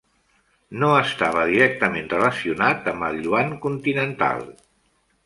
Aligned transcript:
No 0.83 0.87
estava 1.01 1.43
directament 1.51 2.09
relacionat 2.13 2.89
amb 2.93 3.05
el 3.09 3.21
yuan 3.27 3.53
continental. 3.67 4.43